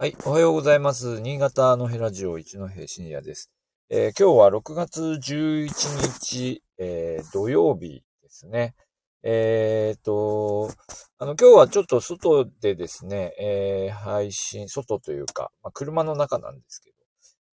[0.00, 1.20] はい、おはようございます。
[1.20, 3.50] 新潟のヘラジオ一戸シニアです。
[3.90, 8.74] えー今日は6月11日、えー土曜日ですね。
[9.22, 10.70] えーと、
[11.18, 16.96] あの、今日はちょっと外でですね、えー配信、外というか、まあ、車の中なんですけど、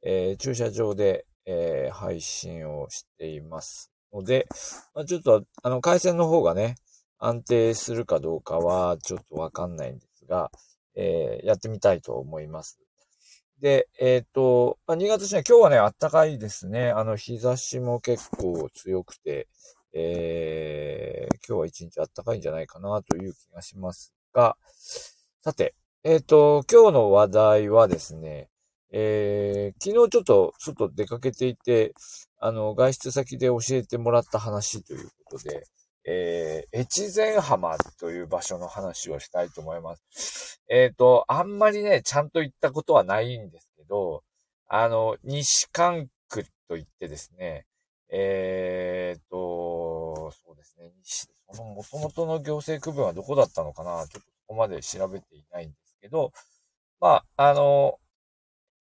[0.04, 4.48] えー駐車場で、えー配信をしていますので、
[4.96, 6.76] まあ、ちょっと、あの、回線の方がね、
[7.20, 10.50] 安定するかどうかはちょっとわかんないんですが、
[10.98, 12.80] えーやってみたいと思います。
[13.62, 16.92] で、えっ、と、まあ、新潟市内、今日はね、暖かいですね。
[16.92, 19.48] あの、日差しも結構強くて、
[19.94, 24.58] えー今日は一日暖かいんじゃないかなという気がしますが、
[25.42, 28.50] さて、えっ、と、今日の話題はですね、
[28.92, 31.94] えー昨日ちょっと外出かけていて、
[32.40, 35.64] あの、外出先で教えてもらった話ということで、
[36.10, 40.62] えー、越前浜という場所の話をしたいと思います。
[40.70, 44.24] えっ、と、あんまりね、ちゃんと行ったことはないんですけど、
[44.68, 47.66] あの、西関区といってですね、
[48.10, 56.32] えっ、と、そうですね、西その元々の行政区分はどこだったのかな、ちょっとそこまで調べていないんですけど、
[57.02, 58.00] まあ、あの、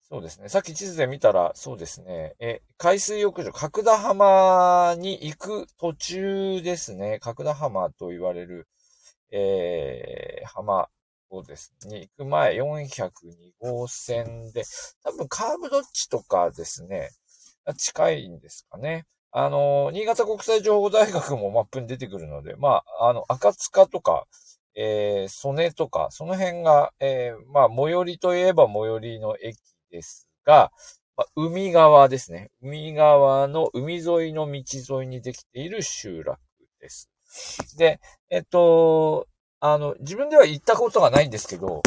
[0.08, 0.48] そうですね。
[0.48, 2.36] さっき地図で見たら、そうですね。
[2.38, 7.18] え、海水浴場、角田浜に行く途中ですね。
[7.20, 8.68] 角田浜と言われる、
[9.32, 10.88] えー、浜
[11.30, 13.10] をですね、に行く前、402
[13.58, 14.62] 号線で、
[15.02, 17.10] 多分カーブドッチとかですね、
[17.77, 19.06] 近いんですかね。
[19.32, 24.28] あの、新潟国際情報大学もマップに出てくるので、まあ、あの、赤塚とか、
[24.77, 29.58] えー、曽根とか、その辺が、えー、まあ、最寄りといえば最寄りの駅
[29.97, 30.70] ですが、
[31.16, 32.50] まあ、海側ですね。
[32.61, 36.39] 海側の海沿いの道沿いにできている集落
[36.80, 37.08] です。
[37.78, 39.27] で、えっと、
[39.61, 41.83] あの、自分では行ったことがないんですけど、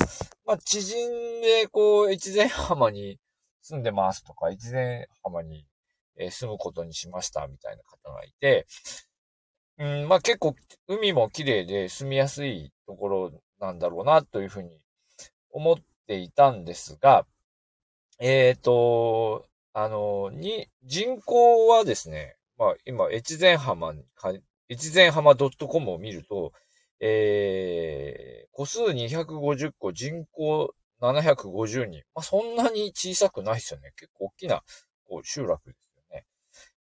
[0.46, 1.08] まあ、知人
[1.42, 3.20] で、こう、越前浜に
[3.62, 5.68] 住んでますとか、越前浜に、
[6.18, 8.66] え住むことにしましたみたいな方がいて、
[9.78, 10.54] うん、まあ結構
[10.90, 13.32] 海も綺麗で住みやすいところ
[13.62, 14.82] なんだろうなというふうに
[15.52, 15.76] 思っ
[16.08, 17.26] ていたんですが、
[18.20, 24.04] えっ、と、あの、に、人口はですね、まあ今、越前浜に、
[24.70, 26.52] 越前浜 .com を見ると、
[27.00, 32.04] えー、個数250個、人口750人。
[32.14, 33.94] まあそんなに小さくないですよね。
[33.96, 34.64] 結構大きな
[35.08, 36.26] こう集落ですよね。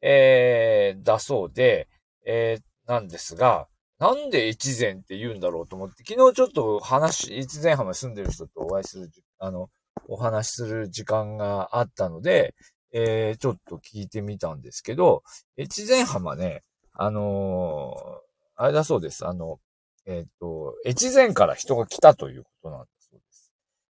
[0.02, 1.90] えー、だそうで、
[2.26, 3.68] えー、なんですが、
[4.00, 9.10] なんで越前って言うんだろうと思って、昨日ちょっと話、越前浜に住んでる人とお会いする、
[9.40, 9.70] あの、
[10.08, 12.56] お話しする時間があったので、
[12.92, 15.24] えー、ちょっと聞いてみたんですけど、
[15.58, 19.28] 越前浜ね、あのーあれだそうです。
[19.28, 19.60] あの、
[20.06, 23.52] えっ、と、越前から人が来たということなんだそうです。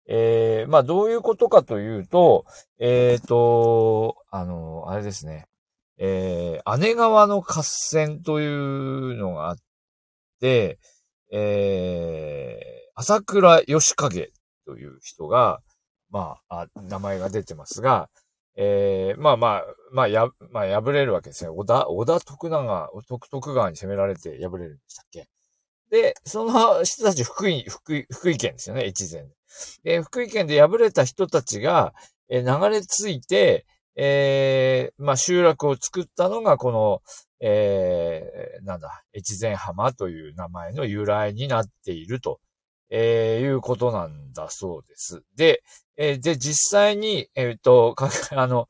[0.06, 2.44] えー、まあどういうことかというと、
[2.78, 5.46] えっ、と、あのあれですね。
[5.96, 9.56] えー、姉川の合戦というのがあっ
[10.40, 10.78] て、
[11.32, 14.32] えー、朝倉義景
[14.66, 15.60] という人が、
[16.10, 18.08] まあ、あ名前が出てますが、
[18.56, 21.50] えー、まあまあ、まあ、や、まあ、敗れるわけですね。
[21.50, 25.28] 織田、織田徳永、徳徳川に攻められて敗れるんでしたっけ？
[25.90, 29.28] で、その人たち福井、福井、福井県ですよね、越前で。
[29.82, 31.94] で、福井県で敗れた人たちが、
[32.28, 33.66] えー流れ着いて、
[33.96, 37.02] えー、まあ、集落を作ったのが、この、
[37.40, 42.40] えー、なんだ、越前浜という名前の由来になっていると、
[42.90, 45.22] えーいうことなんだそうです。
[45.36, 45.62] で、
[45.96, 48.66] えーで、実際に、えっ、と、か あの、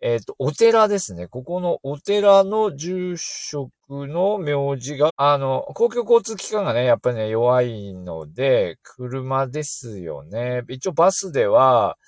[0.00, 1.26] えっ、と、お寺ですね。
[1.26, 10.62] ここのお寺の住職の名字が、あの、公共交通機関がね、やっぱりね、弱いので、車ですよね。
[10.68, 11.98] 一応バスでは、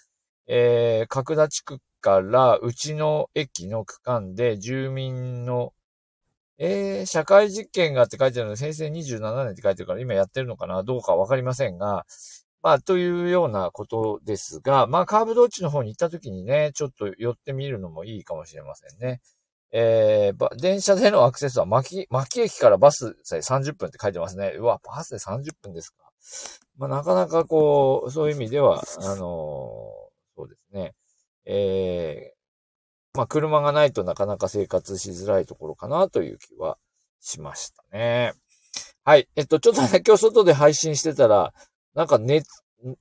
[0.46, 5.72] えー、角田地区からうちの駅の区間で住民の、
[6.62, 12.04] えー、社会実験がって書いてあるので、先生27年って書いてるから、今やってるのかなどうかわかりませんが、
[12.62, 19.22] まあ、というようなことですが、まあ、カーブドッチの方に行った時にね、ちょっと寄ってみるのもいいかもしれませんね。
[19.72, 24.54] えー、電車でのアクセスは牧、牧駅からバスさえ30分って書いてますね。
[24.58, 26.10] うわ、バスで30分ですか。
[26.76, 30.94] まあ、なかなかこう、そういう意味では、あのーそうですね。
[31.44, 32.39] えー、
[33.14, 36.78] まあ、車がないとなかなか生活しづらいところかなという気は
[37.20, 38.32] しましたね。
[39.04, 39.28] はい。
[39.36, 41.52] えっと、ちょっとね、今日外で配信してたら、
[41.94, 42.42] なんかね、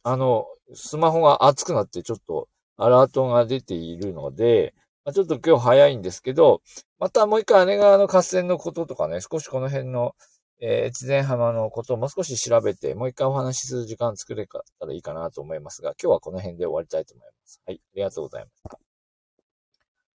[0.04, 2.48] あの、スマホが熱くなってちょっと
[2.78, 4.74] アラートが出ているので、
[5.06, 6.62] まあ、ちょっと今日早いんですけど、
[7.00, 10.16] またもう一回姉川の合戦のこととかね、少しこの辺の、
[10.62, 17.62] えー、越前浜のことをもう少し調べて、もう一回お話しする時間作れたらいいかなと思いますが、今日はこの辺で終わりたいと思います。
[17.66, 18.89] はい、ありがとうございました。